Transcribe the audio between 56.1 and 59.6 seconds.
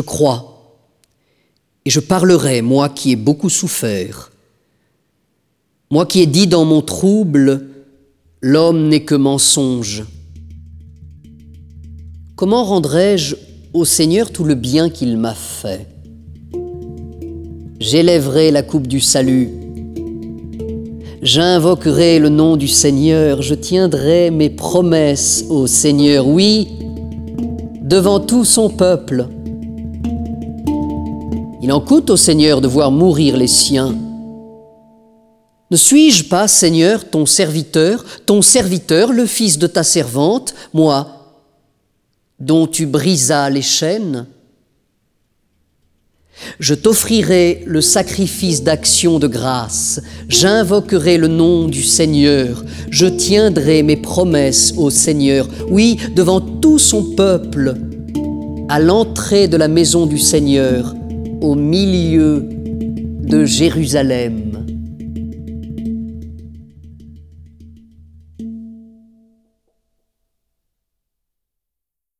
devant tout son peuple, à l'entrée de